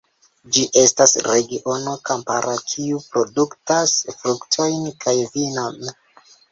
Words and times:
Ĝi 0.55 0.61
estas 0.83 1.13
regiono 1.27 1.93
kampara, 2.11 2.57
kiu 2.73 3.05
produktas 3.13 3.97
fruktojn 4.19 4.93
kaj 5.07 5.19
vinon. 5.37 5.93